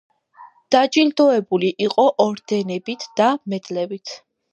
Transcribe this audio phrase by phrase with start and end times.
[0.75, 4.15] დაჯილდოებული იყო ორდენებით და მედლებით.